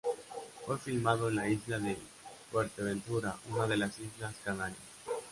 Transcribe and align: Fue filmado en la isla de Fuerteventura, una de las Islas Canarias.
Fue 0.65 0.79
filmado 0.79 1.29
en 1.29 1.35
la 1.35 1.47
isla 1.47 1.77
de 1.77 1.95
Fuerteventura, 2.51 3.35
una 3.53 3.67
de 3.67 3.77
las 3.77 3.99
Islas 3.99 4.33
Canarias. 4.43 4.79